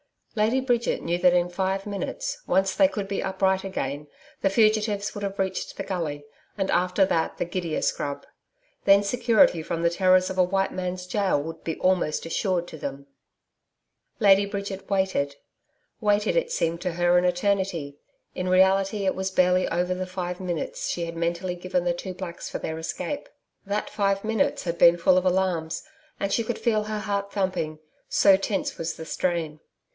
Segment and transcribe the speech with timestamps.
[0.33, 4.07] Lady Bridget knew that in five minutes, once they could be upright again,
[4.41, 6.23] the fugitives would have reached the gully,
[6.57, 8.25] and after that the gidia scrub.
[8.85, 12.77] Then security from the terrors of a white man's gaol would be almost assured to
[12.77, 13.07] them.
[14.19, 15.35] Lady Bridget waited
[15.99, 17.99] waited, it seemed to her an eternity,
[18.33, 22.13] in reality it was barely over the five minutes she had mentally given the two
[22.13, 23.29] blacks for their escape.
[23.67, 25.83] That five minutes had been full of alarms,
[26.19, 29.59] and she could feel her heart thumping, so tense was the strain.